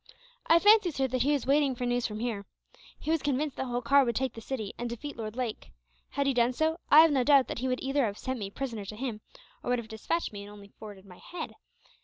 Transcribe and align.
"I 0.47 0.57
fancy, 0.57 0.89
sir, 0.89 1.07
that 1.09 1.21
he 1.21 1.31
was 1.33 1.45
waiting 1.45 1.75
for 1.75 1.85
news 1.85 2.07
from 2.07 2.21
here. 2.21 2.47
He 2.97 3.11
was 3.11 3.21
convinced 3.21 3.55
that 3.57 3.67
Holkar 3.67 4.03
would 4.03 4.15
take 4.15 4.33
the 4.33 4.41
city, 4.41 4.73
and 4.79 4.89
defeat 4.89 5.15
Lord 5.15 5.35
Lake. 5.35 5.69
Had 6.09 6.25
he 6.25 6.33
done 6.33 6.53
so, 6.53 6.79
I 6.89 7.01
have 7.01 7.11
no 7.11 7.23
doubt 7.23 7.47
that 7.49 7.59
he 7.59 7.67
would 7.67 7.81
either 7.83 8.05
have 8.05 8.17
sent 8.17 8.39
me 8.39 8.49
prisoner 8.49 8.83
to 8.85 8.95
him, 8.95 9.21
or 9.61 9.69
would 9.69 9.77
have 9.77 9.87
despatched 9.87 10.33
me 10.33 10.43
and 10.43 10.73
forwarded 10.79 11.05
only 11.05 11.09
my 11.09 11.17
head. 11.39 11.53